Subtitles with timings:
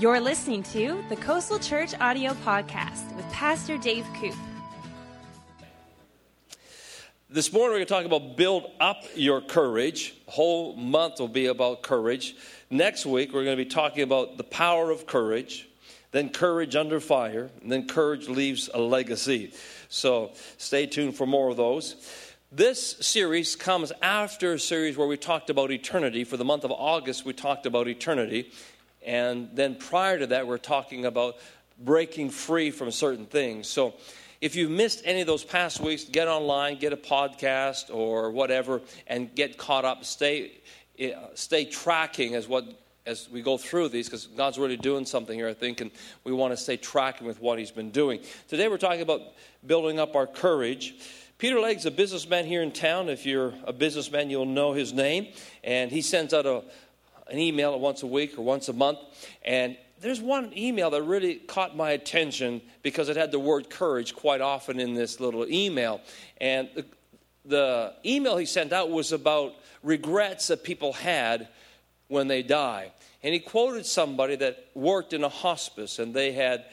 [0.00, 4.34] You're listening to the Coastal Church Audio Podcast with Pastor Dave Koop.
[7.28, 10.14] This morning, we're going to talk about build up your courage.
[10.24, 12.34] Whole month will be about courage.
[12.70, 15.68] Next week, we're going to be talking about the power of courage,
[16.12, 19.52] then courage under fire, and then courage leaves a legacy.
[19.90, 21.96] So stay tuned for more of those.
[22.50, 26.24] This series comes after a series where we talked about eternity.
[26.24, 28.50] For the month of August, we talked about eternity.
[29.02, 31.36] And then prior to that, we're talking about
[31.78, 33.66] breaking free from certain things.
[33.68, 33.94] So
[34.40, 38.80] if you've missed any of those past weeks, get online, get a podcast or whatever,
[39.06, 40.04] and get caught up.
[40.04, 40.52] Stay,
[40.98, 42.64] eh, stay tracking as what
[43.06, 45.90] as we go through these because God's really doing something here, I think, and
[46.22, 48.20] we want to stay tracking with what He's been doing.
[48.48, 49.22] Today we're talking about
[49.66, 50.94] building up our courage.
[51.38, 53.08] Peter Legge's a businessman here in town.
[53.08, 55.28] If you're a businessman, you'll know his name.
[55.64, 56.62] And he sends out a,
[57.30, 58.98] an email once a week or once a month.
[59.44, 64.14] And there's one email that really caught my attention because it had the word courage
[64.14, 66.00] quite often in this little email.
[66.40, 66.86] And the,
[67.44, 71.48] the email he sent out was about regrets that people had
[72.08, 72.92] when they die.
[73.22, 76.64] And he quoted somebody that worked in a hospice and they had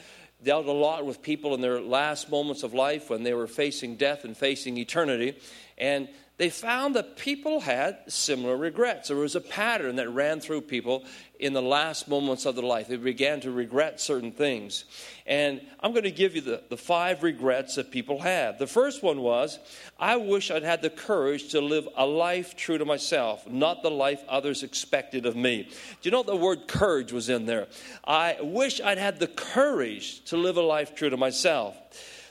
[0.42, 3.96] dealt a lot with people in their last moments of life when they were facing
[3.96, 5.36] death and facing eternity.
[5.76, 9.08] And they found that people had similar regrets.
[9.08, 11.04] There was a pattern that ran through people
[11.40, 12.86] in the last moments of their life.
[12.86, 14.84] They began to regret certain things.
[15.26, 18.60] And I'm going to give you the, the five regrets that people had.
[18.60, 19.58] The first one was
[19.98, 23.90] I wish I'd had the courage to live a life true to myself, not the
[23.90, 25.64] life others expected of me.
[25.64, 27.66] Do you know the word courage was in there?
[28.04, 31.76] I wish I'd had the courage to live a life true to myself.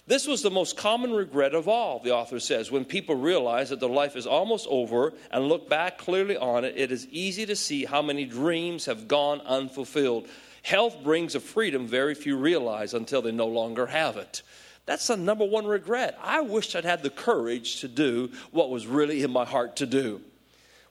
[0.08, 2.72] This was the most common regret of all, the author says.
[2.72, 6.76] When people realize that their life is almost over and look back clearly on it,
[6.78, 10.30] it is easy to see how many dreams have gone unfulfilled.
[10.64, 14.44] Health brings a freedom very few realize until they no longer have it.
[14.86, 16.18] That's the number one regret.
[16.24, 19.86] I wish I'd had the courage to do what was really in my heart to
[19.86, 20.22] do.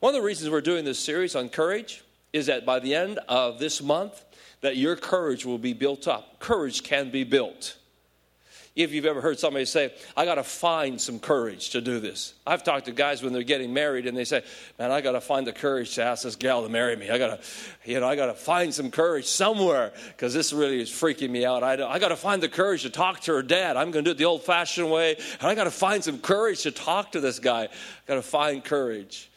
[0.01, 2.05] One of the reasons we're doing this series on courage
[2.35, 4.23] is that by the end of this month,
[4.61, 6.39] that your courage will be built up.
[6.39, 7.79] Courage can be built.
[8.77, 12.35] If you've ever heard somebody say, I got to find some courage to do this.
[12.47, 14.45] I've talked to guys when they're getting married and they say,
[14.79, 17.09] Man, I got to find the courage to ask this gal to marry me.
[17.09, 20.79] I got to, you know, I got to find some courage somewhere because this really
[20.79, 21.63] is freaking me out.
[21.63, 23.79] I, I got to find the courage to talk to her dad.
[23.79, 25.17] I'm going to do it the old fashioned way.
[25.41, 27.63] And I got to find some courage to talk to this guy.
[27.63, 27.69] I
[28.07, 29.31] got to find courage.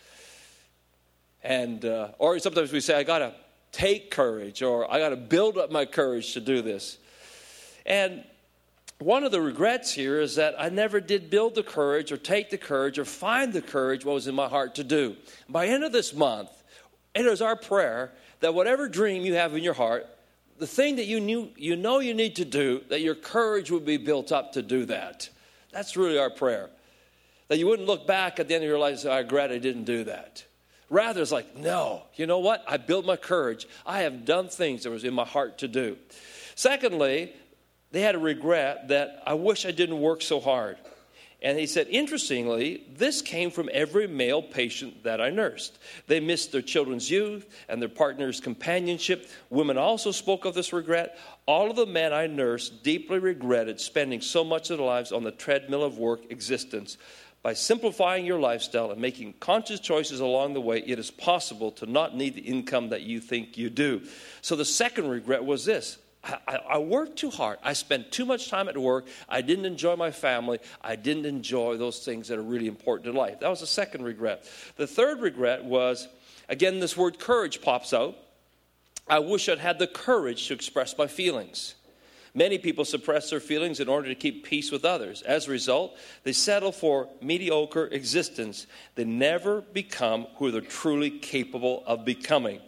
[1.41, 3.33] And, uh, or sometimes we say, I got to
[3.71, 6.97] take courage or I got to build up my courage to do this.
[7.85, 8.25] And
[8.99, 12.49] one of the regrets here is that I never did build the courage or take
[12.49, 15.15] the courage or find the courage what was in my heart to do.
[15.47, 16.49] By end of this month,
[17.15, 18.11] it is our prayer
[18.41, 20.05] that whatever dream you have in your heart,
[20.57, 23.85] the thing that you knew you know you need to do, that your courage would
[23.85, 25.29] be built up to do that.
[25.71, 26.69] That's really our prayer.
[27.47, 29.51] That you wouldn't look back at the end of your life and say, I regret
[29.51, 30.43] I didn't do that.
[30.89, 32.63] Rather, it's like, no, you know what?
[32.67, 33.67] I built my courage.
[33.85, 35.97] I have done things that was in my heart to do.
[36.55, 37.33] Secondly,
[37.91, 40.77] they had a regret that I wish I didn't work so hard.
[41.41, 45.79] And he said, interestingly, this came from every male patient that I nursed.
[46.07, 49.29] They missed their children's youth and their partner's companionship.
[49.49, 51.17] Women also spoke of this regret.
[51.45, 55.23] All of the men I nursed deeply regretted spending so much of their lives on
[55.23, 56.97] the treadmill of work existence.
[57.41, 61.85] By simplifying your lifestyle and making conscious choices along the way, it is possible to
[61.85, 64.01] not need the income that you think you do.
[64.41, 67.59] So the second regret was this I, I, worked too hard.
[67.63, 69.07] I spent too much time at work.
[69.29, 70.59] I didn't enjoy my family.
[70.81, 73.39] I didn't enjoy those things that are really important in life.
[73.39, 74.43] That was the second regret.
[74.75, 76.07] The third regret was
[76.49, 78.17] again, this word courage pops out.
[79.07, 81.75] I wish I'd had the courage to express my feelings.
[82.35, 85.23] Many people suppress their feelings in order to keep peace with others.
[85.23, 88.67] As a result, they settle for mediocre existence.
[88.95, 92.61] They never become who they're truly capable of becoming.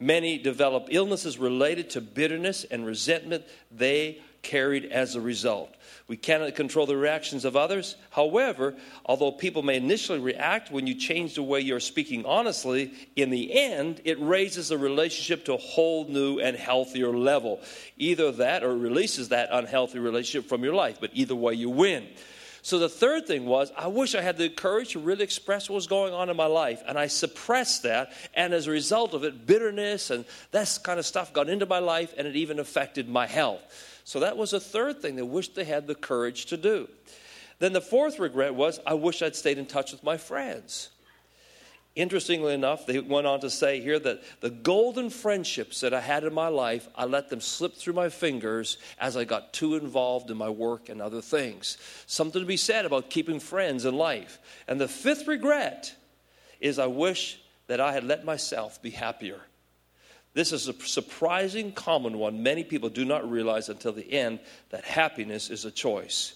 [0.00, 5.74] Many develop illnesses related to bitterness and resentment they carried as a result.
[6.06, 7.96] We cannot control the reactions of others.
[8.10, 13.30] However, although people may initially react when you change the way you're speaking honestly, in
[13.30, 17.60] the end, it raises the relationship to a whole new and healthier level.
[17.98, 22.06] Either that or releases that unhealthy relationship from your life, but either way, you win.
[22.68, 25.76] So the third thing was, I wish I had the courage to really express what
[25.76, 26.82] was going on in my life.
[26.86, 28.12] And I suppressed that.
[28.34, 31.78] And as a result of it, bitterness and that kind of stuff got into my
[31.78, 33.62] life and it even affected my health.
[34.04, 36.90] So that was a third thing they wished they had the courage to do.
[37.58, 40.90] Then the fourth regret was, I wish I'd stayed in touch with my friends.
[41.98, 46.22] Interestingly enough, they went on to say here that the golden friendships that I had
[46.22, 50.30] in my life, I let them slip through my fingers as I got too involved
[50.30, 51.76] in my work and other things.
[52.06, 54.38] Something to be said about keeping friends in life.
[54.68, 55.92] And the fifth regret
[56.60, 59.40] is I wish that I had let myself be happier.
[60.34, 62.44] This is a surprising common one.
[62.44, 64.38] Many people do not realize until the end
[64.70, 66.34] that happiness is a choice.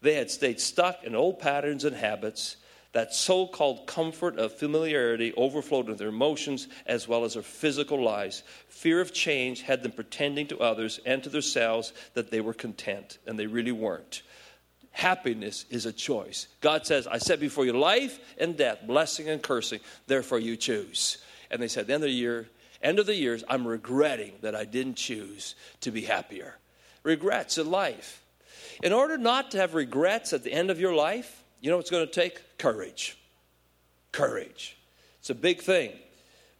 [0.00, 2.56] They had stayed stuck in old patterns and habits
[2.98, 8.02] that so called comfort of familiarity overflowed into their emotions as well as their physical
[8.02, 8.42] lives.
[8.66, 13.18] Fear of change had them pretending to others and to themselves that they were content,
[13.24, 14.22] and they really weren't.
[14.90, 16.48] Happiness is a choice.
[16.60, 19.78] God says, I set before you life and death, blessing and cursing,
[20.08, 21.18] therefore you choose.
[21.52, 22.48] And they said, the end of the year,
[22.82, 26.56] end of the years, I'm regretting that I didn't choose to be happier.
[27.04, 28.24] Regrets in life.
[28.82, 31.90] In order not to have regrets at the end of your life, you know what's
[31.90, 32.58] going to take?
[32.58, 33.18] Courage.
[34.12, 34.76] Courage.
[35.20, 35.92] It's a big thing.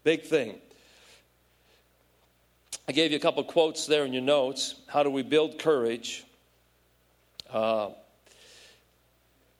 [0.05, 0.59] Big thing.
[2.89, 4.77] I gave you a couple quotes there in your notes.
[4.87, 6.25] How do we build courage?
[7.51, 7.91] Uh,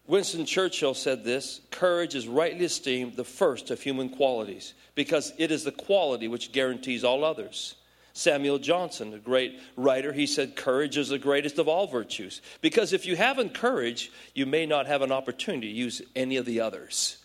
[0.07, 5.51] Winston Churchill said this courage is rightly esteemed the first of human qualities because it
[5.51, 7.75] is the quality which guarantees all others.
[8.19, 12.43] Samuel Johnson, a great writer, he said, Courage is the greatest of all virtues.
[12.61, 16.45] Because if you haven't courage, you may not have an opportunity to use any of
[16.45, 17.19] the others.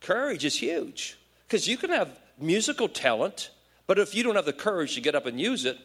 [0.00, 3.50] Courage is huge because you can have musical talent,
[3.86, 5.76] but if you don't have the courage to get up and use it,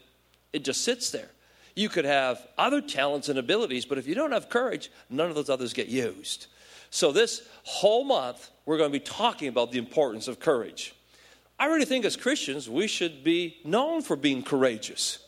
[0.53, 1.29] it just sits there.
[1.75, 5.35] You could have other talents and abilities, but if you don't have courage, none of
[5.35, 6.47] those others get used.
[6.89, 10.95] So, this whole month, we're going to be talking about the importance of courage.
[11.59, 15.19] I really think as Christians, we should be known for being courageous,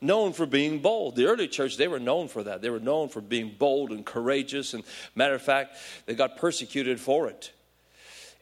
[0.00, 1.16] known for being bold.
[1.16, 2.60] The early church, they were known for that.
[2.60, 4.74] They were known for being bold and courageous.
[4.74, 7.52] And matter of fact, they got persecuted for it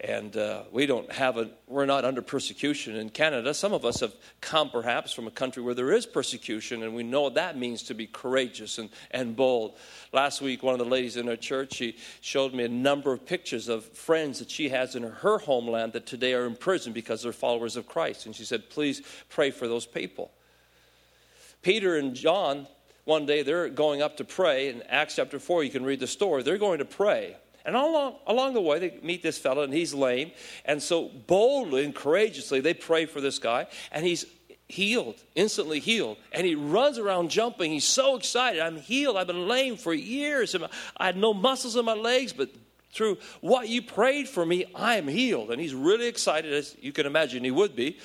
[0.01, 3.55] and uh, we don't have a we're not under persecution in canada.
[3.55, 7.03] Some of us have come perhaps from a country where there is persecution and we
[7.03, 9.77] know what that means to be courageous and, and bold.
[10.13, 13.25] Last week one of the ladies in our church she showed me a number of
[13.25, 17.23] pictures of friends that she has in her homeland that today are in prison because
[17.23, 18.27] they're followers of christ.
[18.27, 20.33] And she said please pray for those people.
[21.63, 22.67] Peter and john
[23.05, 24.69] one day they're going up to pray.
[24.69, 26.43] In acts chapter 4 you can read the story.
[26.43, 29.95] They're going to pray and along, along the way, they meet this fellow, and he's
[29.95, 30.33] lame.
[30.65, 34.27] And so boldly and courageously, they pray for this guy, and he's
[34.69, 36.17] healed, instantly healed.
[36.33, 37.71] And he runs around jumping.
[37.71, 38.61] He's so excited.
[38.61, 39.17] I'm healed.
[39.17, 40.55] I've been lame for years.
[40.97, 42.51] I had no muscles in my legs, but
[42.95, 45.51] through what you prayed for me, I am healed.
[45.51, 47.99] And he's really excited, as you can imagine he would be.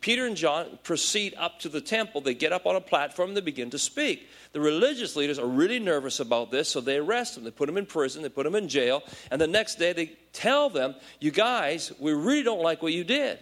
[0.00, 2.20] Peter and John proceed up to the temple.
[2.20, 4.28] They get up on a platform they begin to speak.
[4.52, 7.44] The religious leaders are really nervous about this, so they arrest them.
[7.44, 10.16] They put them in prison, they put them in jail, and the next day they
[10.32, 13.38] tell them, You guys, we really don't like what you did.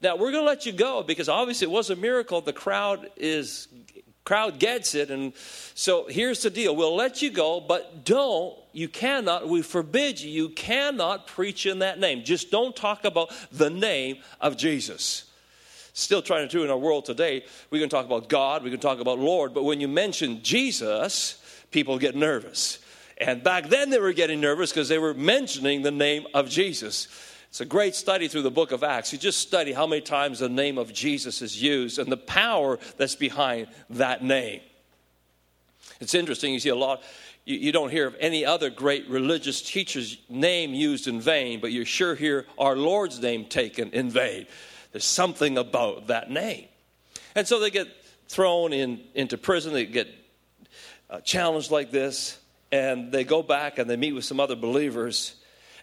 [0.00, 2.40] Now, we're going to let you go because obviously it was a miracle.
[2.40, 3.68] The crowd is
[4.24, 5.32] crowd gets it and
[5.74, 6.76] so here's the deal.
[6.76, 11.80] We'll let you go but don't you cannot we forbid you you cannot preach in
[11.80, 12.24] that name.
[12.24, 15.24] Just don't talk about the name of jesus.
[15.94, 18.80] Still trying to do in our world today we can talk about god we can
[18.80, 21.38] talk about lord but when you mention jesus
[21.70, 22.78] people get nervous.
[23.18, 27.08] And back then they were getting nervous because they were mentioning the name of jesus
[27.52, 29.12] it's a great study through the book of Acts.
[29.12, 32.78] You just study how many times the name of Jesus is used and the power
[32.96, 34.62] that's behind that name.
[36.00, 37.02] It's interesting, you see a lot,
[37.44, 41.72] you, you don't hear of any other great religious teacher's name used in vain, but
[41.72, 44.46] you sure hear our Lord's name taken in vain.
[44.92, 46.68] There's something about that name.
[47.34, 47.88] And so they get
[48.28, 50.08] thrown in, into prison, they get
[51.10, 52.38] uh, challenged like this,
[52.70, 55.34] and they go back and they meet with some other believers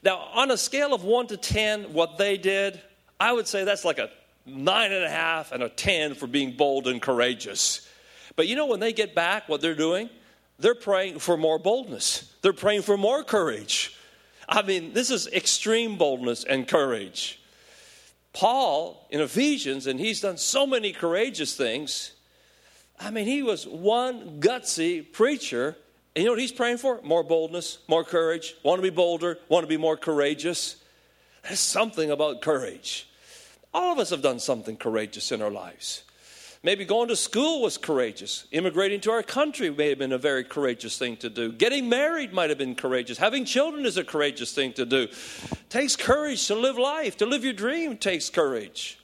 [0.03, 2.79] now, on a scale of one to 10, what they did,
[3.19, 4.09] I would say that's like a
[4.45, 7.87] nine and a half and a 10 for being bold and courageous.
[8.35, 10.09] But you know, when they get back, what they're doing?
[10.57, 13.95] They're praying for more boldness, they're praying for more courage.
[14.47, 17.39] I mean, this is extreme boldness and courage.
[18.33, 22.13] Paul in Ephesians, and he's done so many courageous things.
[22.99, 25.77] I mean, he was one gutsy preacher
[26.19, 26.99] you know what he's praying for?
[27.03, 30.75] More boldness, more courage, want to be bolder, want to be more courageous.
[31.43, 33.07] There's something about courage.
[33.73, 36.03] All of us have done something courageous in our lives.
[36.61, 38.45] Maybe going to school was courageous.
[38.51, 41.53] Immigrating to our country may have been a very courageous thing to do.
[41.53, 43.17] Getting married might have been courageous.
[43.17, 45.03] Having children is a courageous thing to do.
[45.03, 47.15] It takes courage to live life.
[47.17, 48.98] To live your dream takes courage.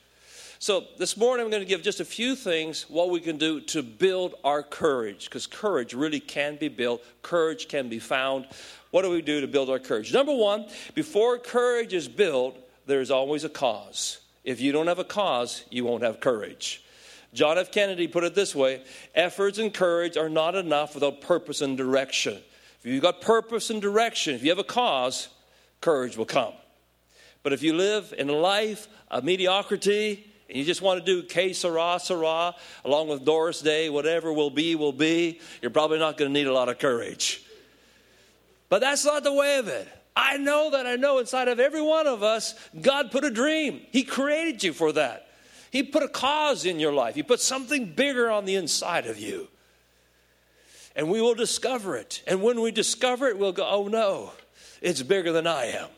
[0.59, 3.59] So, this morning I'm going to give just a few things what we can do
[3.61, 8.47] to build our courage, because courage really can be built, courage can be found.
[8.91, 10.13] What do we do to build our courage?
[10.13, 14.19] Number one, before courage is built, there's always a cause.
[14.45, 16.81] If you don't have a cause, you won't have courage.
[17.33, 17.69] John F.
[17.71, 18.81] Kennedy put it this way
[19.13, 22.41] efforts and courage are not enough without purpose and direction.
[22.79, 25.27] If you've got purpose and direction, if you have a cause,
[25.81, 26.53] courage will come.
[27.43, 31.23] But if you live in a life of mediocrity, and you just want to do
[31.23, 36.17] Que Sera Sera along with Doris Day, whatever will be, will be, you're probably not
[36.17, 37.43] going to need a lot of courage.
[38.69, 39.87] But that's not the way of it.
[40.15, 43.81] I know that I know inside of every one of us, God put a dream.
[43.91, 45.27] He created you for that.
[45.71, 47.15] He put a cause in your life.
[47.15, 49.49] He put something bigger on the inside of you.
[50.95, 52.23] And we will discover it.
[52.25, 54.31] And when we discover it, we'll go, oh no,
[54.81, 55.89] it's bigger than I am.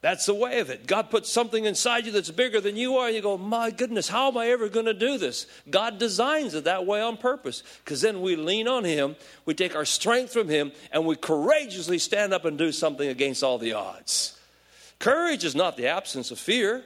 [0.00, 0.86] That's the way of it.
[0.86, 4.08] God puts something inside you that's bigger than you are, and you go, My goodness,
[4.08, 5.46] how am I ever going to do this?
[5.68, 9.74] God designs it that way on purpose because then we lean on Him, we take
[9.74, 13.72] our strength from Him, and we courageously stand up and do something against all the
[13.72, 14.38] odds.
[15.00, 16.84] Courage is not the absence of fear.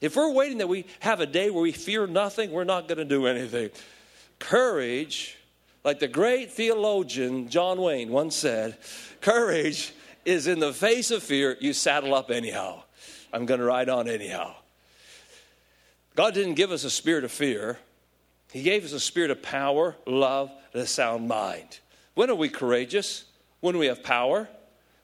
[0.00, 2.98] If we're waiting that we have a day where we fear nothing, we're not going
[2.98, 3.70] to do anything.
[4.40, 5.36] Courage,
[5.84, 8.78] like the great theologian John Wayne once said,
[9.20, 9.92] courage
[10.28, 12.82] is in the face of fear, you saddle up anyhow.
[13.32, 14.54] I'm going to ride on anyhow.
[16.16, 17.78] God didn't give us a spirit of fear,
[18.52, 21.80] He gave us a spirit of power, love, and a sound mind.
[22.14, 23.24] When are we courageous?
[23.60, 24.48] When we have power,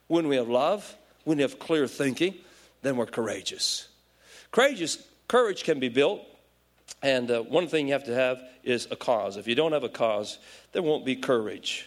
[0.08, 2.34] when we have love, when we have clear thinking,
[2.82, 3.88] then we're courageous.
[4.52, 6.20] Courageous, courage can be built,
[7.02, 9.38] and uh, one thing you have to have is a cause.
[9.38, 10.38] If you don't have a cause,
[10.72, 11.86] there won't be courage.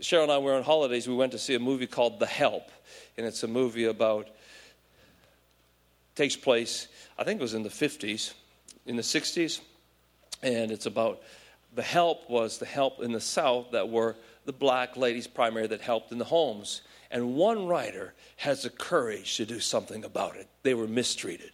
[0.00, 1.08] Cheryl and I were on holidays.
[1.08, 2.70] We went to see a movie called The Help,
[3.16, 4.28] and it's a movie about
[6.14, 6.88] takes place.
[7.18, 8.32] I think it was in the 50s,
[8.86, 9.60] in the 60s,
[10.42, 11.22] and it's about
[11.74, 15.80] the help was the help in the South that were the black ladies primarily that
[15.80, 16.82] helped in the homes.
[17.10, 20.48] And one writer has the courage to do something about it.
[20.62, 21.50] They were mistreated.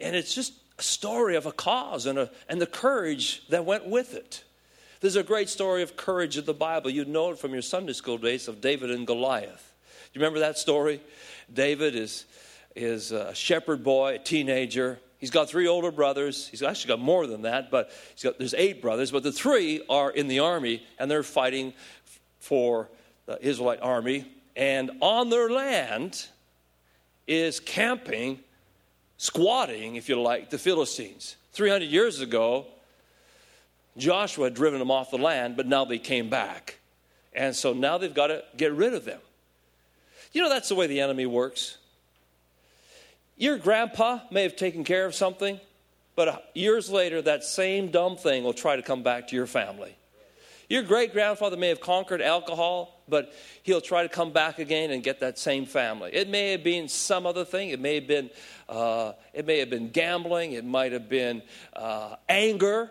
[0.00, 3.86] And it's just a story of a cause and, a, and the courage that went
[3.86, 4.44] with it.
[5.04, 6.88] There's a great story of courage in the Bible.
[6.88, 9.74] You know it from your Sunday school days of David and Goliath.
[9.84, 10.98] Do you remember that story?
[11.52, 12.24] David is,
[12.74, 14.98] is a shepherd boy, a teenager.
[15.18, 16.48] He's got three older brothers.
[16.48, 17.90] He's actually got more than that, but
[18.22, 21.74] got, there's eight brothers, but the three are in the army and they're fighting
[22.38, 22.88] for
[23.26, 24.24] the Israelite army.
[24.56, 26.28] And on their land
[27.26, 28.40] is camping,
[29.18, 31.36] squatting, if you like, the Philistines.
[31.52, 32.68] 300 years ago,
[33.96, 36.78] Joshua had driven them off the land, but now they came back.
[37.32, 39.20] And so now they've got to get rid of them.
[40.32, 41.78] You know, that's the way the enemy works.
[43.36, 45.58] Your grandpa may have taken care of something,
[46.16, 49.96] but years later, that same dumb thing will try to come back to your family.
[50.68, 53.32] Your great grandfather may have conquered alcohol, but
[53.64, 56.10] he'll try to come back again and get that same family.
[56.14, 57.68] It may have been some other thing.
[57.70, 58.30] It may have been,
[58.68, 60.52] uh, it may have been gambling.
[60.52, 61.42] It might have been
[61.74, 62.90] uh, anger.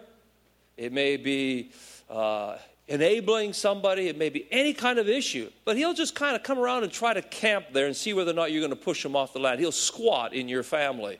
[0.77, 1.71] It may be
[2.09, 4.07] uh, enabling somebody.
[4.07, 5.49] It may be any kind of issue.
[5.65, 8.31] But he'll just kind of come around and try to camp there and see whether
[8.31, 9.59] or not you're going to push him off the land.
[9.59, 11.19] He'll squat in your family.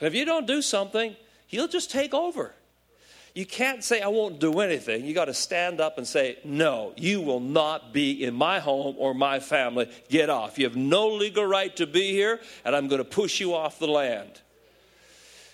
[0.00, 1.14] And if you don't do something,
[1.46, 2.54] he'll just take over.
[3.34, 5.04] You can't say, I won't do anything.
[5.04, 8.94] You got to stand up and say, No, you will not be in my home
[8.96, 9.90] or my family.
[10.08, 10.56] Get off.
[10.56, 13.80] You have no legal right to be here, and I'm going to push you off
[13.80, 14.40] the land.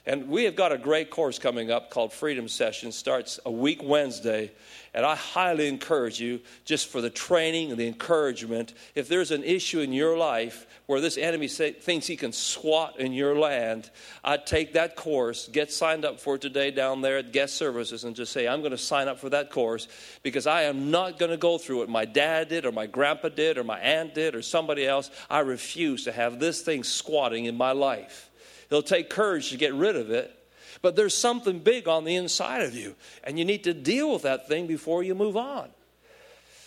[0.06, 2.90] And we have got a great course coming up called Freedom Session.
[2.90, 4.50] Starts a week Wednesday.
[4.92, 9.44] And I highly encourage you, just for the training and the encouragement, if there's an
[9.44, 13.88] issue in your life where this enemy say, thinks he can squat in your land,
[14.24, 18.02] I'd take that course, get signed up for it today down there at guest services,
[18.02, 19.86] and just say, I'm going to sign up for that course
[20.24, 23.28] because I am not going to go through what my dad did, or my grandpa
[23.28, 25.10] did, or my aunt did, or somebody else.
[25.28, 28.29] I refuse to have this thing squatting in my life.
[28.70, 30.36] It'll take courage to get rid of it.
[30.82, 34.22] But there's something big on the inside of you, and you need to deal with
[34.22, 35.68] that thing before you move on.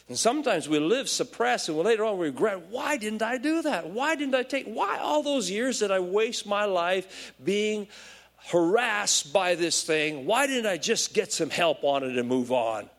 [0.09, 3.89] And sometimes we live suppressed, and later on we regret, why didn't I do that?
[3.89, 7.87] Why didn't I take, why all those years did I waste my life being
[8.47, 10.25] harassed by this thing?
[10.25, 12.89] Why didn't I just get some help on it and move on?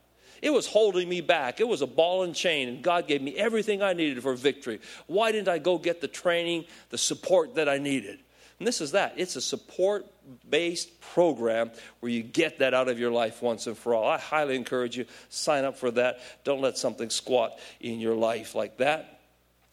[0.40, 1.60] It was holding me back.
[1.60, 4.80] It was a ball and chain, and God gave me everything I needed for victory.
[5.06, 8.23] Why didn't I go get the training, the support that I needed?
[8.64, 10.06] And this is that it's a support
[10.48, 14.08] based program where you get that out of your life once and for all.
[14.08, 16.20] I highly encourage you sign up for that.
[16.44, 19.20] Don't let something squat in your life like that.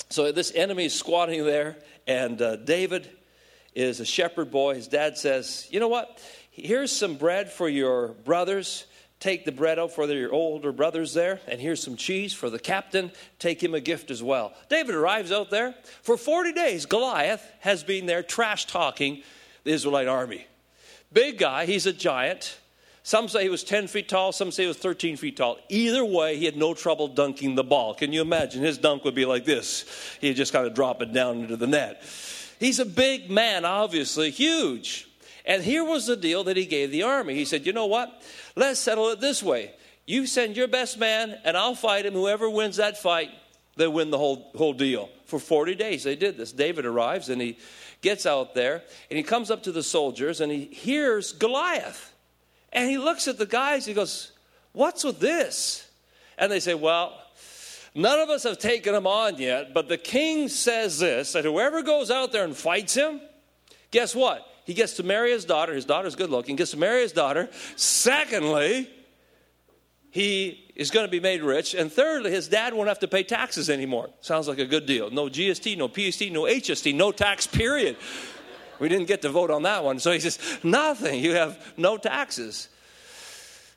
[0.10, 3.10] So this enemy is squatting there, and uh, David
[3.74, 4.76] is a shepherd boy.
[4.76, 6.22] His dad says, "You know what?
[6.50, 8.88] Here's some bread for your brothers.
[9.22, 12.60] Take the bread out for your older brothers there, and here's some cheese for the
[12.60, 13.12] captain.
[13.40, 14.52] Take him a gift as well.
[14.68, 15.76] David arrives out there.
[16.02, 19.22] For 40 days, Goliath has been there trash talking
[19.64, 20.48] the Israelite army.
[21.14, 22.58] Big guy, he's a giant.
[23.04, 25.58] Some say he was 10 feet tall, some say he was 13 feet tall.
[25.70, 27.94] Either way, he had no trouble dunking the ball.
[27.94, 28.64] Can you imagine?
[28.64, 29.86] His dunk would be like this.
[30.20, 32.04] He'd just kind of drop it down into the net.
[32.60, 35.08] He's a big man, obviously, huge.
[35.46, 37.36] And here was the deal that he gave the army.
[37.36, 38.22] He said, You know what?
[38.56, 39.72] Let's settle it this way.
[40.06, 42.14] You send your best man, and I'll fight him.
[42.14, 43.30] Whoever wins that fight,
[43.78, 45.10] they win the whole, whole deal.
[45.26, 46.52] For 40 days, they did this.
[46.52, 47.58] David arrives, and he
[48.02, 52.14] gets out there, and he comes up to the soldiers, and he hears Goliath.
[52.74, 54.32] And he looks at the guys, he goes,
[54.74, 55.88] What's with this?
[56.38, 57.18] And they say, Well,
[57.94, 61.82] none of us have taken him on yet, but the king says this that whoever
[61.82, 63.22] goes out there and fights him,
[63.92, 64.46] guess what?
[64.66, 65.74] He gets to marry his daughter.
[65.74, 67.50] His daughter's good looking, gets to marry his daughter.
[67.76, 68.90] Secondly,
[70.12, 71.74] he is going to be made rich.
[71.74, 74.10] And thirdly, his dad won't have to pay taxes anymore.
[74.20, 75.10] Sounds like a good deal.
[75.10, 77.98] No GST, no PST, no HST, no tax, period.
[78.80, 80.00] We didn't get to vote on that one.
[80.00, 81.24] So he says, nothing.
[81.24, 82.68] You have no taxes.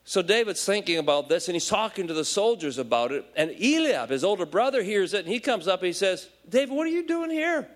[0.04, 3.24] So David's thinking about this and he's talking to the soldiers about it.
[3.36, 6.74] And Eliab, his older brother, hears it and he comes up and he says, David,
[6.74, 7.68] what are you doing here?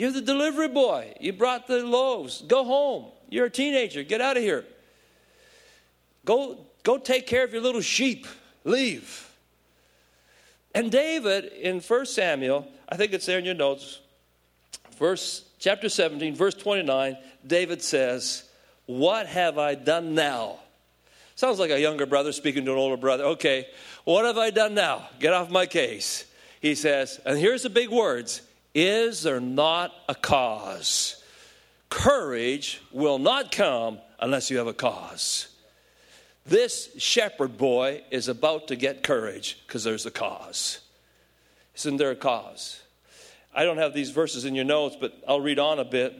[0.00, 1.12] You're the delivery boy.
[1.20, 2.40] You brought the loaves.
[2.40, 3.04] Go home.
[3.28, 4.02] You're a teenager.
[4.02, 4.64] Get out of here.
[6.24, 8.26] Go, go take care of your little sheep.
[8.64, 9.30] Leave.
[10.74, 14.00] And David in 1 Samuel, I think it's there in your notes,
[14.96, 18.44] verse chapter 17, verse 29, David says,
[18.86, 20.60] What have I done now?
[21.34, 23.24] Sounds like a younger brother speaking to an older brother.
[23.24, 23.66] Okay,
[24.04, 25.10] what have I done now?
[25.18, 26.24] Get off my case.
[26.62, 28.40] He says, and here's the big words
[28.74, 31.22] is there not a cause?
[31.88, 35.48] Courage will not come unless you have a cause.
[36.46, 40.80] This shepherd boy is about to get courage because there's a cause.
[41.76, 42.80] Isn't there a cause?
[43.54, 46.14] I don't have these verses in your notes, but I'll read on a bit.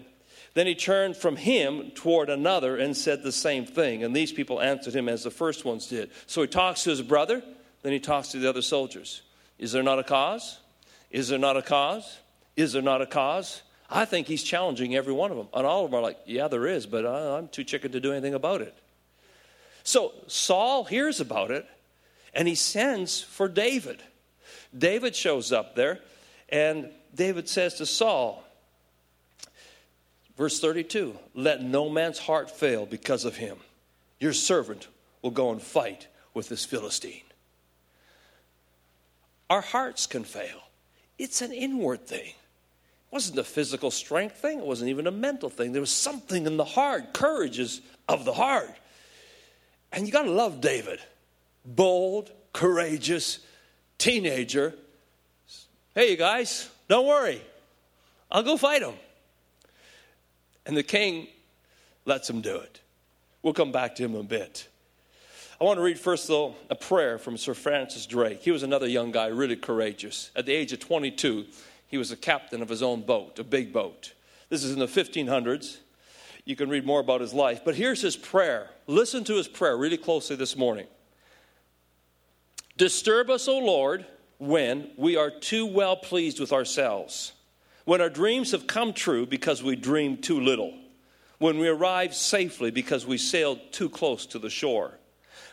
[0.55, 4.03] Then he turned from him toward another and said the same thing.
[4.03, 6.11] And these people answered him as the first ones did.
[6.27, 7.43] So he talks to his brother,
[7.83, 9.23] then he talks to the other soldiers.
[9.59, 10.59] Is there not a cause?
[11.11, 12.19] Is there not a cause?
[12.57, 13.63] Is there not a cause?
[13.89, 15.49] I think he's challenging every one of them.
[15.53, 18.13] And all of them are like, yeah, there is, but I'm too chicken to do
[18.13, 18.77] anything about it.
[19.83, 21.67] So Saul hears about it
[22.35, 24.03] and he sends for David.
[24.77, 25.99] David shows up there
[26.49, 28.45] and David says to Saul,
[30.37, 33.57] verse 32 Let no man's heart fail because of him.
[34.21, 34.89] Your servant
[35.23, 37.23] will go and fight with this Philistine.
[39.49, 40.61] Our hearts can fail,
[41.21, 42.29] it's an inward thing.
[42.29, 45.73] It wasn't a physical strength thing, it wasn't even a mental thing.
[45.73, 47.13] There was something in the heart.
[47.13, 48.75] Courage is of the heart.
[49.93, 50.99] And you got to love David.
[51.65, 53.41] Bold, courageous,
[53.99, 54.75] teenager.
[55.95, 57.43] Hey, you guys, don't worry.
[58.31, 58.95] I'll go fight him.
[60.65, 61.27] And the king
[62.07, 62.81] lets him do it.
[63.43, 64.69] We'll come back to him a bit.
[65.61, 68.41] I want to read first, though, a prayer from Sir Francis Drake.
[68.41, 70.31] He was another young guy, really courageous.
[70.35, 71.45] At the age of 22,
[71.87, 74.15] he was a captain of his own boat, a big boat.
[74.49, 75.77] This is in the 1500s.
[76.47, 77.61] You can read more about his life.
[77.63, 78.71] But here's his prayer.
[78.87, 80.87] Listen to his prayer really closely this morning.
[82.79, 84.07] Disturb us, O Lord,
[84.39, 87.35] when we are too well pleased with ourselves,
[87.85, 90.73] when our dreams have come true because we dreamed too little,
[91.37, 94.95] when we arrive safely because we sailed too close to the shore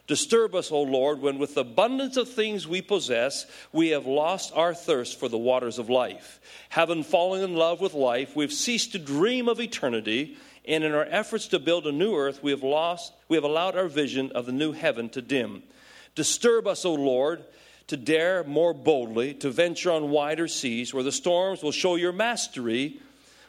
[0.07, 4.73] Disturb us, O Lord, when with abundance of things we possess, we have lost our
[4.73, 6.39] thirst for the waters of life.
[6.69, 11.07] Having fallen in love with life, we've ceased to dream of eternity, and in our
[11.09, 14.45] efforts to build a new earth, we have lost, we have allowed our vision of
[14.45, 15.61] the new heaven to dim.
[16.15, 17.43] Disturb us, O Lord,
[17.87, 22.13] to dare more boldly, to venture on wider seas, where the storms will show your
[22.13, 23.01] mastery.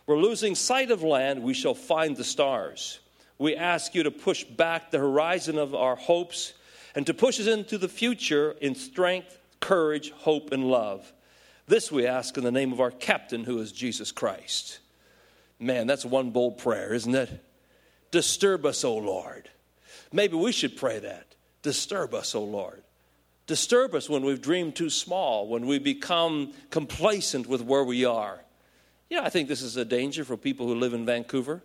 [0.06, 2.98] We're losing sight of land, we shall find the stars
[3.38, 6.54] we ask you to push back the horizon of our hopes
[6.94, 11.12] and to push us into the future in strength, courage, hope, and love.
[11.66, 14.80] This we ask in the name of our captain, who is Jesus Christ.
[15.60, 17.44] Man, that's one bold prayer, isn't it?
[18.10, 19.50] Disturb us, O Lord.
[20.12, 21.34] Maybe we should pray that.
[21.62, 22.82] Disturb us, O Lord.
[23.46, 28.40] Disturb us when we've dreamed too small, when we become complacent with where we are.
[29.10, 31.62] You know, I think this is a danger for people who live in Vancouver.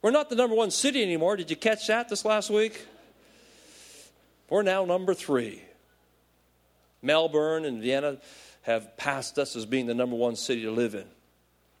[0.00, 1.36] We're not the number one city anymore.
[1.36, 2.86] Did you catch that this last week?
[4.48, 5.62] We're now number three.
[7.02, 8.18] Melbourne and Vienna
[8.62, 11.04] have passed us as being the number one city to live in.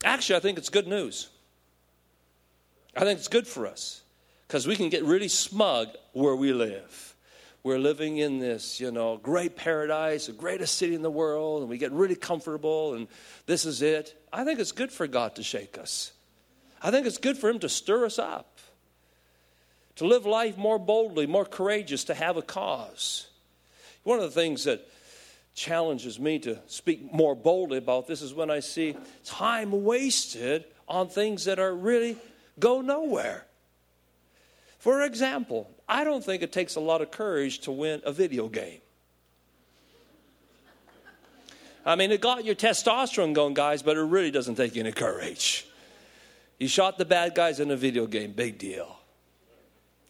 [0.04, 1.28] Actually, I think it's good news.
[2.96, 4.02] I think it's good for us
[4.46, 7.14] because we can get really smug where we live.
[7.62, 11.70] We're living in this, you know, great paradise, the greatest city in the world, and
[11.70, 13.08] we get really comfortable, and
[13.46, 14.20] this is it.
[14.32, 16.12] I think it's good for God to shake us.
[16.80, 18.58] I think it's good for Him to stir us up,
[19.96, 23.28] to live life more boldly, more courageous, to have a cause.
[24.04, 24.86] One of the things that
[25.54, 31.08] challenges me to speak more boldly about this is when I see time wasted on
[31.08, 32.16] things that are really
[32.58, 33.44] go nowhere.
[34.78, 38.48] For example, I don't think it takes a lot of courage to win a video
[38.48, 38.80] game.
[41.84, 45.67] I mean, it got your testosterone going, guys, but it really doesn't take any courage.
[46.58, 48.98] You shot the bad guys in a video game, big deal.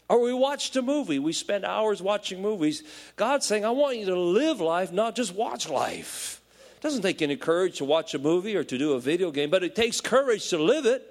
[0.08, 2.82] Or we watched a movie, we spend hours watching movies.
[3.16, 6.40] God's saying, I want you to live life, not just watch life.
[6.76, 9.50] It doesn't take any courage to watch a movie or to do a video game,
[9.50, 11.02] but it takes courage to live it.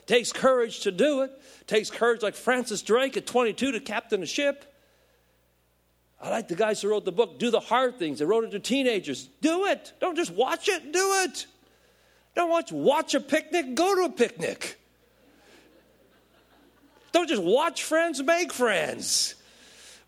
[0.00, 1.30] It takes courage to do it.
[1.60, 4.64] it takes courage, like Francis Drake at 22, to captain a ship.
[6.20, 8.18] I like the guys who wrote the book, Do the Hard Things.
[8.18, 9.28] They wrote it to teenagers.
[9.42, 9.92] Do it.
[10.00, 11.46] Don't just watch it, do it.
[12.34, 14.80] Don't watch, watch a picnic, go to a picnic.
[17.12, 19.36] Don't just watch friends, make friends.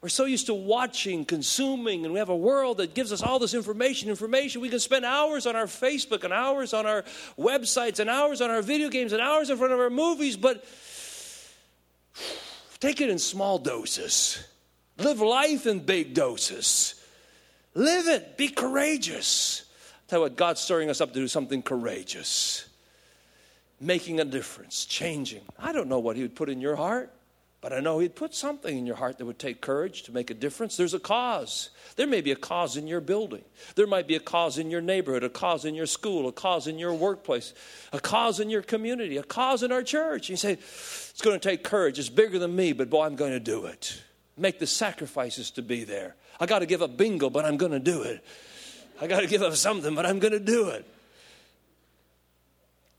[0.01, 3.39] We're so used to watching, consuming, and we have a world that gives us all
[3.39, 4.09] this information.
[4.09, 4.61] Information.
[4.61, 7.03] We can spend hours on our Facebook and hours on our
[7.39, 10.65] websites and hours on our video games and hours in front of our movies, but
[12.79, 14.45] take it in small doses.
[14.99, 16.95] Live life in big doses.
[17.75, 18.37] Live it.
[18.37, 19.66] Be courageous.
[20.09, 22.69] Tell you what, God's stirring us up to do something courageous
[23.81, 25.43] making a difference, changing.
[25.59, 27.13] I don't know what He would put in your heart,
[27.61, 30.31] but I know He'd put something in your heart that would take courage to make
[30.31, 30.77] a difference.
[30.77, 31.71] There's a cause.
[31.97, 34.81] There may be a cause in your building, there might be a cause in your
[34.81, 37.53] neighborhood, a cause in your school, a cause in your workplace,
[37.93, 40.29] a cause in your community, a cause in our church.
[40.29, 41.99] You say, It's going to take courage.
[41.99, 44.03] It's bigger than me, but boy, I'm going to do it.
[44.39, 46.15] Make the sacrifices to be there.
[46.39, 48.23] I got to give up bingo, but I'm going to do it.
[49.01, 50.85] I got to give up something, but I'm going to do it.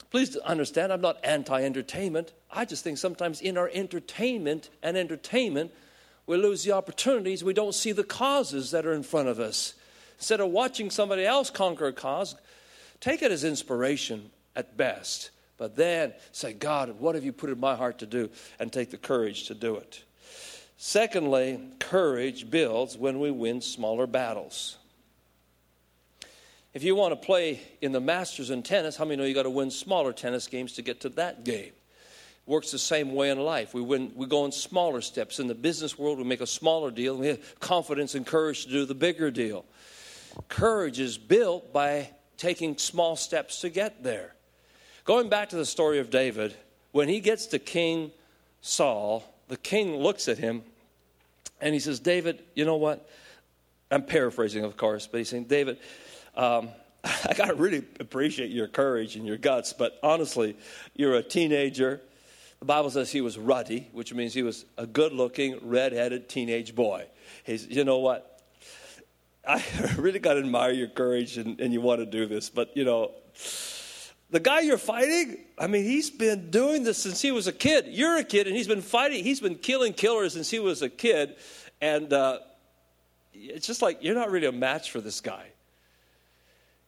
[0.10, 2.34] Please understand, I'm not anti entertainment.
[2.52, 5.72] I just think sometimes in our entertainment and entertainment,
[6.26, 7.44] we lose the opportunities.
[7.44, 9.74] We don't see the causes that are in front of us.
[10.18, 12.36] Instead of watching somebody else conquer a cause,
[13.00, 15.32] take it as inspiration at best.
[15.58, 18.30] But then say, God, what have you put in my heart to do?
[18.60, 20.04] And take the courage to do it.
[20.78, 24.78] Secondly, courage builds when we win smaller battles.
[26.74, 29.44] If you want to play in the Masters in tennis, how many know you got
[29.44, 31.72] to win smaller tennis games to get to that game?
[32.46, 33.74] Works the same way in life.
[33.74, 35.40] We win, we go in smaller steps.
[35.40, 37.18] In the business world, we make a smaller deal.
[37.18, 39.66] We have confidence and courage to do the bigger deal.
[40.50, 44.34] Courage is built by taking small steps to get there.
[45.04, 46.54] Going back to the story of David,
[46.92, 48.12] when he gets to King
[48.62, 50.64] Saul, the king looks at him
[51.60, 53.10] and he says, David, you know what?
[53.90, 55.80] I'm paraphrasing, of course, but he's saying, David,
[56.38, 56.70] um,
[57.04, 60.56] I got to really appreciate your courage and your guts, but honestly,
[60.96, 62.02] you're a teenager.
[62.60, 66.30] The Bible says he was ruddy, which means he was a good looking, red headed
[66.30, 67.06] teenage boy.
[67.44, 68.42] He's, you know what?
[69.48, 69.64] I
[69.98, 72.84] really got to admire your courage and, and you want to do this, but you
[72.84, 73.12] know,
[74.30, 77.86] the guy you're fighting, I mean, he's been doing this since he was a kid.
[77.88, 80.90] You're a kid, and he's been fighting, he's been killing killers since he was a
[80.90, 81.38] kid.
[81.80, 82.40] And uh,
[83.34, 85.46] it's just like, you're not really a match for this guy.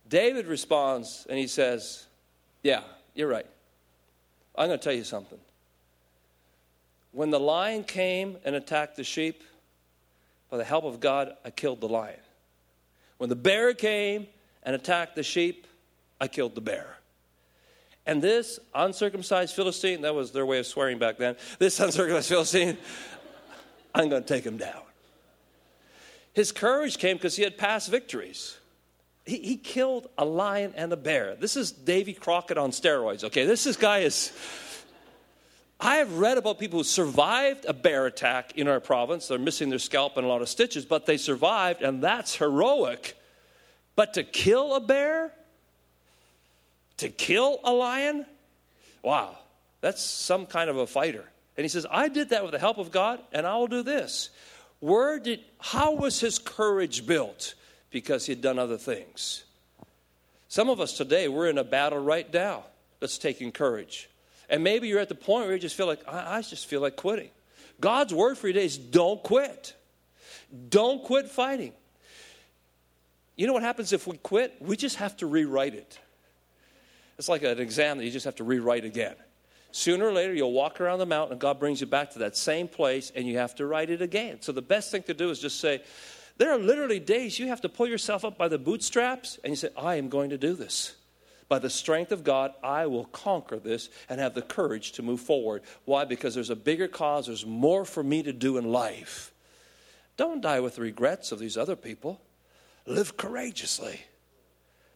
[0.09, 2.07] David responds and he says,
[2.63, 2.81] Yeah,
[3.13, 3.45] you're right.
[4.55, 5.39] I'm going to tell you something.
[7.11, 9.43] When the lion came and attacked the sheep,
[10.49, 12.19] by the help of God, I killed the lion.
[13.17, 14.27] When the bear came
[14.63, 15.67] and attacked the sheep,
[16.19, 16.97] I killed the bear.
[18.05, 22.77] And this uncircumcised Philistine, that was their way of swearing back then, this uncircumcised Philistine,
[23.93, 24.81] I'm going to take him down.
[26.33, 28.58] His courage came because he had past victories
[29.29, 31.35] he, he killed a lion and a bear.
[31.35, 33.45] This is Davy Crockett on steroids, okay?
[33.45, 34.31] This is, guy is.
[35.79, 39.27] I have read about people who survived a bear attack in our province.
[39.27, 43.15] They're missing their scalp and a lot of stitches, but they survived, and that's heroic.
[43.95, 45.31] But to kill a bear,
[46.97, 48.25] to kill a lion,
[49.03, 49.37] wow,
[49.79, 51.23] that's some kind of a fighter.
[51.55, 53.83] And he says, I did that with the help of God, and I will do
[53.83, 54.29] this.
[54.79, 57.53] Where did, how was his courage built?
[57.91, 59.43] Because he had done other things.
[60.47, 62.63] Some of us today, we're in a battle right now
[62.99, 64.09] that's taking courage.
[64.49, 66.81] And maybe you're at the point where you just feel like, I, I just feel
[66.81, 67.29] like quitting.
[67.79, 69.75] God's word for you today is don't quit.
[70.69, 71.73] Don't quit fighting.
[73.35, 74.55] You know what happens if we quit?
[74.59, 75.99] We just have to rewrite it.
[77.17, 79.15] It's like an exam that you just have to rewrite again.
[79.71, 82.35] Sooner or later, you'll walk around the mountain and God brings you back to that
[82.35, 84.41] same place and you have to write it again.
[84.41, 85.83] So the best thing to do is just say,
[86.39, 89.57] there are literally days you have to pull yourself up by the bootstraps and you
[89.57, 90.95] say, I am going to do this.
[91.49, 95.19] By the strength of God, I will conquer this and have the courage to move
[95.19, 95.63] forward.
[95.83, 96.05] Why?
[96.05, 99.33] Because there's a bigger cause, there's more for me to do in life.
[100.15, 102.21] Don't die with the regrets of these other people.
[102.85, 103.99] Live courageously.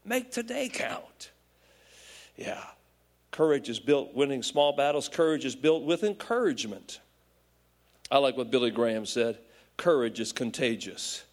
[0.06, 1.32] Make today count.
[2.38, 2.64] Yeah.
[3.32, 5.10] Courage is built winning small battles.
[5.10, 7.02] Courage is built with encouragement.
[8.10, 9.40] I like what Billy Graham said
[9.76, 11.24] courage is contagious.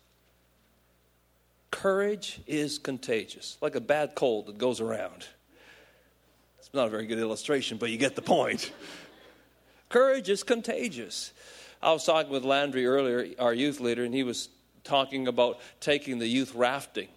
[1.71, 5.27] Courage is contagious, like a bad cold that goes around.
[6.59, 8.73] It's not a very good illustration, but you get the point.
[9.89, 11.33] courage is contagious.
[11.83, 14.49] I was talking with Landry earlier, our youth leader, and he was
[14.85, 17.09] talking about taking the youth rafting.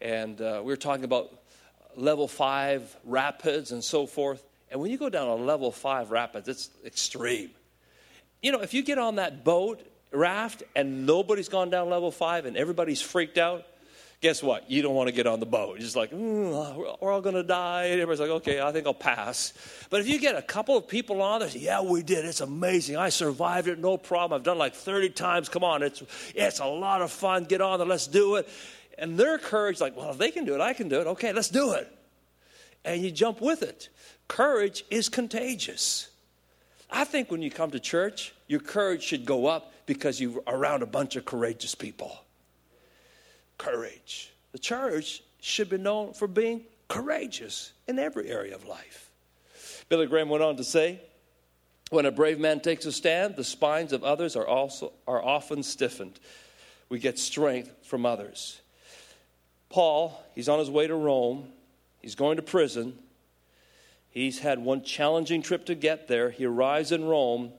[0.00, 1.32] And uh, we were talking about
[1.96, 4.44] level five rapids and so forth.
[4.70, 7.50] And when you go down a level five rapids, it's extreme.
[8.42, 9.80] You know, if you get on that boat
[10.12, 13.64] raft and nobody's gone down level five and everybody's freaked out,
[14.20, 14.70] guess what?
[14.70, 15.76] You don't want to get on the boat.
[15.76, 17.88] You're just like, mm, we're all going to die.
[17.88, 19.52] Everybody's like, okay, I think I'll pass.
[19.90, 22.24] But if you get a couple of people on there, yeah, we did.
[22.24, 22.96] It's amazing.
[22.96, 24.38] I survived it, no problem.
[24.38, 25.48] I've done like 30 times.
[25.48, 26.02] Come on, it's,
[26.34, 27.44] it's a lot of fun.
[27.44, 28.48] Get on there, let's do it.
[28.98, 31.06] And their courage, like, well, if they can do it, I can do it.
[31.06, 31.92] Okay, let's do it.
[32.84, 33.90] And you jump with it.
[34.28, 36.08] Courage is contagious.
[36.90, 40.82] I think when you come to church, your courage should go up because you're around
[40.82, 42.25] a bunch of courageous people.
[43.58, 44.32] Courage.
[44.52, 49.10] The church should be known for being courageous in every area of life.
[49.88, 51.00] Billy Graham went on to say,
[51.90, 55.62] when a brave man takes a stand, the spines of others are also are often
[55.62, 56.18] stiffened.
[56.88, 58.60] We get strength from others.
[59.68, 61.48] Paul, he's on his way to Rome.
[62.00, 62.98] He's going to prison.
[64.10, 66.30] He's had one challenging trip to get there.
[66.30, 67.52] He arrives in Rome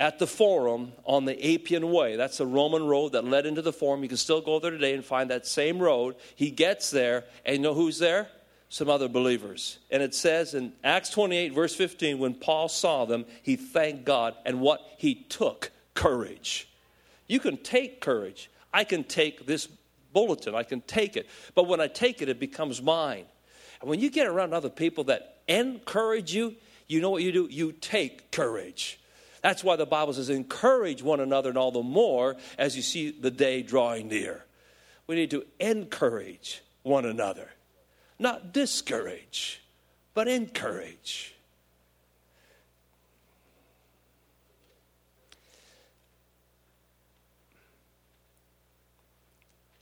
[0.00, 2.16] at the Forum on the Appian Way.
[2.16, 4.02] That's the Roman road that led into the Forum.
[4.02, 6.16] You can still go there today and find that same road.
[6.34, 8.26] He gets there, and you know who's there?
[8.70, 9.78] Some other believers.
[9.90, 14.34] And it says in Acts 28, verse 15, when Paul saw them, he thanked God,
[14.46, 14.80] and what?
[14.96, 16.66] He took courage.
[17.26, 18.50] You can take courage.
[18.72, 19.68] I can take this
[20.14, 20.54] bulletin.
[20.54, 21.28] I can take it.
[21.54, 23.26] But when I take it, it becomes mine.
[23.82, 26.54] And when you get around other people that encourage you,
[26.86, 27.48] you know what you do?
[27.50, 28.98] You take courage.
[29.42, 33.10] That's why the Bible says, encourage one another, and all the more as you see
[33.10, 34.44] the day drawing near.
[35.06, 37.50] We need to encourage one another,
[38.18, 39.62] not discourage,
[40.14, 41.34] but encourage.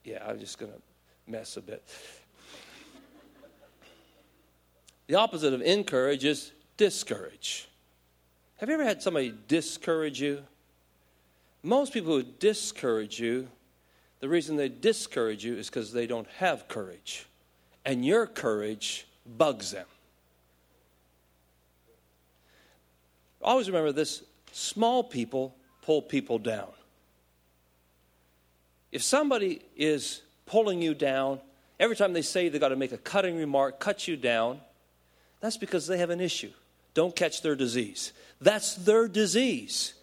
[0.05, 0.79] Yeah, I'm just going to
[1.31, 1.83] mess a bit.
[5.09, 7.68] The opposite of encourage is discourage.
[8.59, 10.43] Have you ever had somebody discourage you?
[11.63, 13.49] Most people who discourage you,
[14.21, 17.27] the reason they discourage you is because they don't have courage.
[17.85, 19.87] And your courage bugs them.
[23.41, 26.69] Always remember this small people pull people down.
[28.91, 31.39] If somebody is pulling you down,
[31.79, 34.61] every time they say they've got to make a cutting remark, cut you down,
[35.41, 36.51] that's because they have an issue.
[36.99, 38.13] Don't catch their disease.
[38.41, 39.95] That's their disease.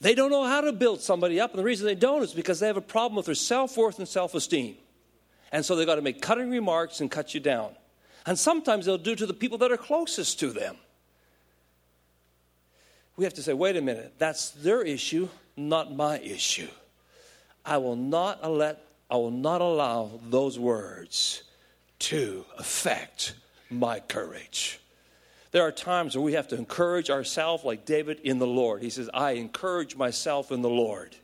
[0.00, 2.58] They don't know how to build somebody up, and the reason they don't is because
[2.58, 4.74] they have a problem with their self worth and self esteem.
[5.52, 7.76] And so they've got to make cutting remarks and cut you down.
[8.26, 10.74] And sometimes they'll do to the people that are closest to them.
[13.16, 16.70] We have to say, wait a minute, that's their issue, not my issue.
[17.64, 21.44] I will not let I will not allow those words
[22.00, 23.34] to affect
[23.70, 24.80] my courage.
[25.52, 28.82] There are times where we have to encourage ourselves, like David, in the Lord.
[28.82, 31.14] He says, I encourage myself in the Lord.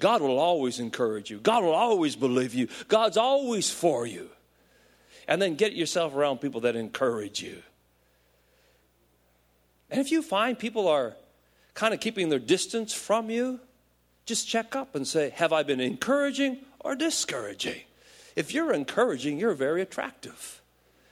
[0.00, 4.30] God will always encourage you, God will always believe you, God's always for you.
[5.28, 7.62] And then get yourself around people that encourage you.
[9.90, 11.14] And if you find people are
[11.74, 13.60] kind of keeping their distance from you,
[14.26, 17.82] just check up and say, Have I been encouraging or discouraging?
[18.34, 20.59] If you're encouraging, you're very attractive.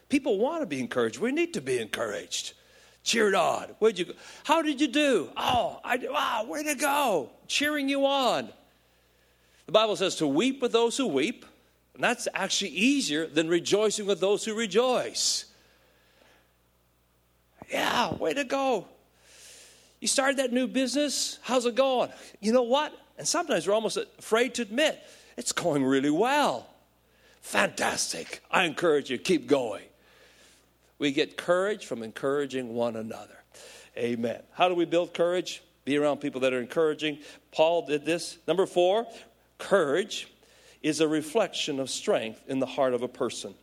[0.09, 1.18] People want to be encouraged.
[1.18, 2.55] We need to be encouraged.
[3.03, 3.68] Cheered on.
[3.79, 4.12] Where'd you go?
[4.44, 5.31] How did you do?
[5.37, 7.31] Oh, I wow, way to go.
[7.47, 8.49] Cheering you on.
[9.66, 11.44] The Bible says to weep with those who weep,
[11.94, 15.47] and that's actually easier than rejoicing with those who rejoice.
[17.71, 18.87] Yeah, way to go.
[20.01, 21.38] You started that new business.
[21.42, 22.11] How's it going?
[22.40, 22.94] You know what?
[23.18, 25.03] And sometimes we're almost afraid to admit
[25.37, 26.66] it's going really well.
[27.40, 28.42] Fantastic.
[28.51, 29.85] I encourage you, keep going.
[30.99, 33.37] We get courage from encouraging one another.
[33.97, 34.43] Amen.
[34.53, 35.63] How do we build courage?
[35.85, 37.19] Be around people that are encouraging.
[37.53, 38.39] Paul did this.
[38.47, 39.07] Number four,
[39.59, 40.29] courage
[40.83, 43.55] is a reflection of strength in the heart of a person.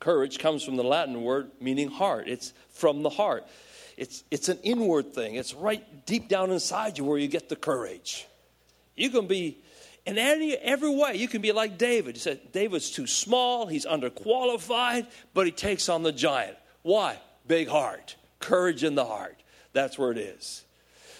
[0.00, 2.28] Courage comes from the Latin word meaning heart.
[2.28, 3.46] It's from the heart.
[3.96, 5.34] It's, it's an inward thing.
[5.34, 8.26] It's right deep down inside you where you get the courage.
[8.94, 9.58] You can be
[10.08, 12.16] in any, every way, you can be like David.
[12.16, 16.56] He said, David's too small, he's underqualified, but he takes on the giant.
[16.80, 17.18] Why?
[17.46, 19.36] Big heart, courage in the heart.
[19.74, 20.64] That's where it is.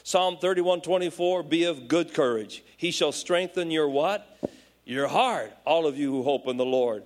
[0.04, 2.64] Psalm 31 24, be of good courage.
[2.78, 4.38] He shall strengthen your what?
[4.86, 7.02] Your heart, all of you who hope in the Lord.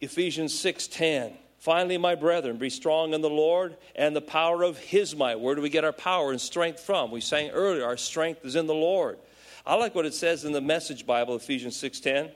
[0.00, 1.34] Ephesians 6 10.
[1.58, 5.38] Finally, my brethren, be strong in the Lord and the power of his might.
[5.38, 7.10] Where do we get our power and strength from?
[7.10, 9.18] We sang earlier, our strength is in the Lord.
[9.66, 12.30] I like what it says in the Message Bible, Ephesians 6:10.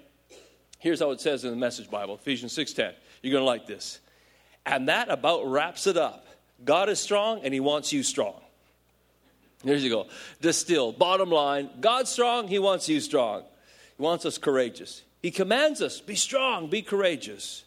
[0.79, 2.95] Here's how it says in the Message Bible, Ephesians 6:10.
[3.23, 4.01] You're going to like this.
[4.65, 6.27] And that about wraps it up.
[6.65, 8.41] God is strong and he wants you strong.
[9.65, 10.07] There you go.
[10.41, 10.93] Distill.
[10.93, 13.43] Bottom line, God's strong, he wants you strong.
[13.97, 15.03] He wants us courageous.
[15.21, 17.65] He commands us, be strong, be courageous.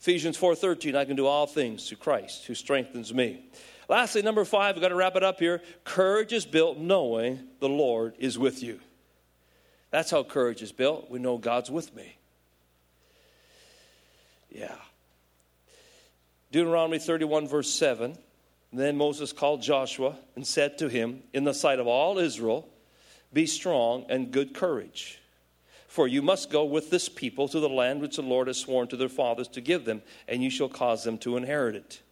[0.00, 3.44] Ephesians 4:13, I can do all things through Christ who strengthens me.
[3.88, 5.62] Lastly, number five, we've got to wrap it up here.
[5.82, 8.80] Courage is built knowing the Lord is with you.
[9.90, 11.10] That's how courage is built.
[11.10, 12.18] We know God's with me.
[14.50, 14.76] Yeah.
[16.52, 18.16] Deuteronomy 31, verse 7.
[18.72, 22.68] Then Moses called Joshua and said to him, In the sight of all Israel,
[23.32, 25.20] be strong and good courage.
[25.86, 28.88] For you must go with this people to the land which the Lord has sworn
[28.88, 32.02] to their fathers to give them, and you shall cause them to inherit it.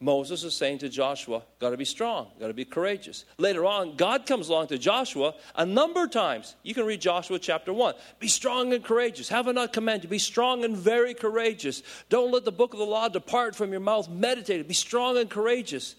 [0.00, 3.24] Moses is saying to Joshua, got to be strong, got to be courageous.
[3.36, 6.54] Later on, God comes along to Joshua a number of times.
[6.62, 7.94] You can read Joshua chapter 1.
[8.20, 9.28] Be strong and courageous.
[9.28, 10.10] Have I not commanded you?
[10.10, 11.82] Be strong and very courageous.
[12.10, 14.08] Don't let the book of the law depart from your mouth.
[14.08, 14.68] Meditate.
[14.68, 15.96] Be strong and courageous.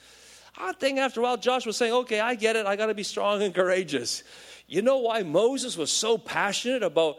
[0.58, 2.66] I think after a while, Joshua was saying, okay, I get it.
[2.66, 4.24] I got to be strong and courageous.
[4.66, 7.18] You know why Moses was so passionate about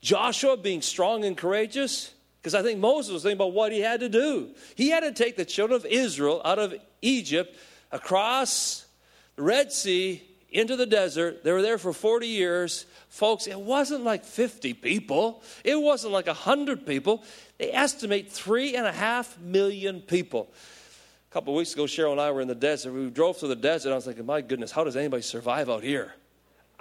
[0.00, 2.12] Joshua being strong and courageous?
[2.42, 4.50] Because I think Moses was thinking about what he had to do.
[4.74, 7.56] He had to take the children of Israel out of Egypt
[7.92, 8.84] across
[9.36, 11.44] the Red Sea into the desert.
[11.44, 12.84] They were there for 40 years.
[13.08, 17.22] Folks, it wasn't like 50 people, it wasn't like 100 people.
[17.58, 20.52] They estimate three and a half million people.
[21.30, 22.92] A couple of weeks ago, Cheryl and I were in the desert.
[22.92, 23.92] We drove through the desert.
[23.92, 26.12] I was thinking, my goodness, how does anybody survive out here?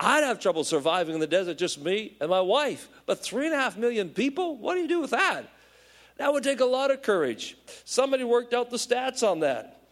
[0.04, 2.90] I'd have trouble surviving in the desert, just me and my wife.
[3.06, 4.58] But three and a half million people?
[4.58, 5.48] What do you do with that?
[6.18, 7.56] That would take a lot of courage.
[7.86, 9.84] Somebody worked out the stats on that.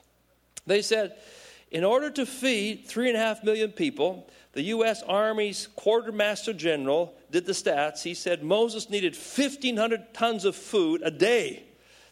[0.65, 1.15] They said,
[1.69, 5.03] in order to feed three and a half million people, the U.S.
[5.03, 8.01] Army's quartermaster general did the stats.
[8.01, 11.63] He said Moses needed 1,500 tons of food a day.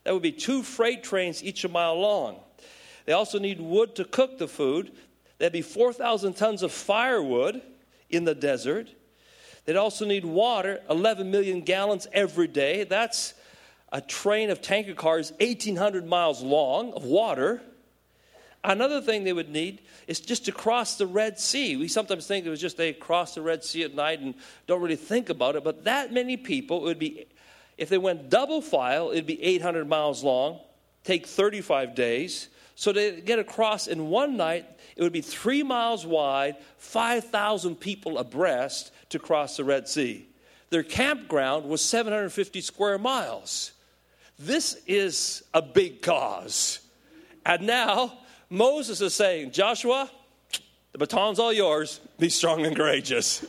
[0.04, 2.38] That would be two freight trains each a mile long.
[3.06, 4.92] They also need wood to cook the food.
[5.40, 7.64] That'd be 4,000 tons of firewood
[8.10, 8.90] in the desert.
[9.66, 12.86] They'd also need water, 11 million gallons every day.
[12.86, 13.34] That's
[13.92, 17.62] a train of tanker cars 1,800 miles long of water.
[18.64, 21.78] Another thing they would need is just to cross the Red Sea.
[21.78, 24.36] We sometimes think it was just they cross the Red Sea at night and
[24.68, 27.28] don't really think about it, but that many people, it would be,
[27.78, 30.60] if they went double file, it'd be 800 miles long,
[31.04, 32.50] take 35 days.
[32.78, 38.20] So to get across in one night, it would be three miles wide, 5,000 people
[38.20, 40.28] abreast to cross the Red Sea.
[40.70, 43.72] Their campground was 750 square miles.
[44.38, 46.82] This is a big cause.
[47.44, 50.12] And now Moses is saying, Joshua,
[50.92, 52.00] the baton's all yours.
[52.20, 53.44] Be strong and courageous.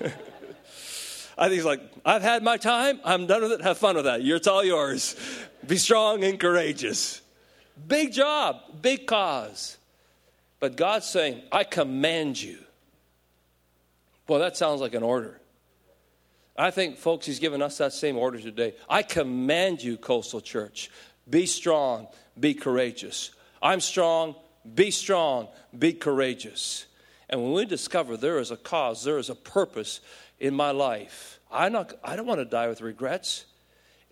[1.36, 3.00] I think he's like, I've had my time.
[3.02, 3.62] I'm done with it.
[3.62, 4.20] Have fun with that.
[4.20, 5.16] It's all yours.
[5.66, 7.20] Be strong and courageous.
[7.86, 9.76] Big job, big cause.
[10.58, 12.58] But God's saying, I command you.
[14.28, 15.40] Well, that sounds like an order.
[16.56, 18.74] I think, folks, He's given us that same order today.
[18.88, 20.90] I command you, Coastal Church,
[21.28, 23.30] be strong, be courageous.
[23.62, 24.34] I'm strong,
[24.74, 26.86] be strong, be courageous.
[27.28, 30.00] And when we discover there is a cause, there is a purpose
[30.38, 33.44] in my life, I, not, I don't want to die with regrets.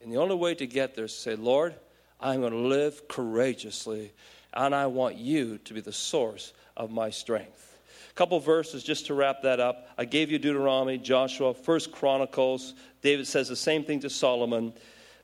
[0.02, 1.74] And the only way to get there is to say, Lord,
[2.20, 4.12] I'm going to live courageously,
[4.52, 7.78] and I want you to be the source of my strength.
[8.10, 9.88] A couple verses just to wrap that up.
[9.96, 12.74] I gave you Deuteronomy, Joshua, First Chronicles.
[13.02, 14.72] David says the same thing to Solomon.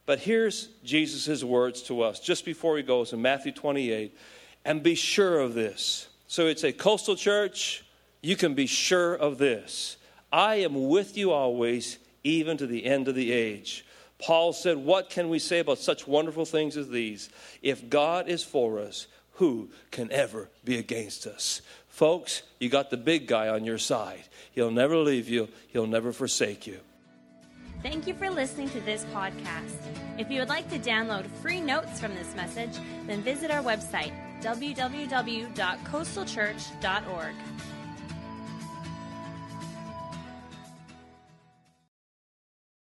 [0.07, 4.17] But here's Jesus' words to us just before he goes in Matthew 28.
[4.65, 6.09] And be sure of this.
[6.29, 7.85] So it's a coastal church.
[8.23, 9.97] You can be sure of this.
[10.33, 13.85] I am with you always, even to the end of the age.
[14.25, 17.29] Paul said, What can we say about such wonderful things as these?
[17.61, 21.61] If God is for us, who can ever be against us?
[21.89, 24.23] Folks, you got the big guy on your side.
[24.53, 26.79] He'll never leave you, he'll never forsake you.
[27.83, 29.77] Thank you for listening to this podcast.
[30.17, 34.15] If you would like to download free notes from this message, then visit our website,
[34.41, 37.35] www.coastalchurch.org.